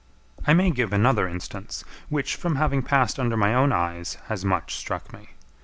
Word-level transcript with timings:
I 0.47 0.55
may 0.55 0.71
give 0.71 0.93
another 0.93 1.27
instance, 1.27 1.83
which, 2.09 2.35
from 2.35 2.55
having 2.55 2.81
passed 2.81 3.19
under 3.19 3.37
my 3.37 3.53
own 3.53 3.71
eyes 3.71 4.17
has 4.29 4.43
much 4.43 4.73
struck 4.75 5.13
me. 5.13 5.29